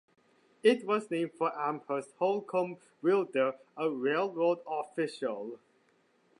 It 0.63 0.83
was 0.87 1.11
named 1.11 1.33
for 1.33 1.55
Amherst 1.55 2.15
Holcomb 2.17 2.77
Wilder, 3.03 3.53
a 3.77 3.87
railroad 3.91 4.57
official. 4.67 5.59